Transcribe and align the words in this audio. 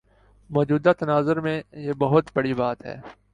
موجودہ 0.49 0.91
تناظر 0.99 1.39
میں 1.39 1.61
یہ 1.73 1.93
بہت 1.93 2.29
بڑی 2.33 2.53
بات 2.53 2.85
ہے۔ 2.85 2.99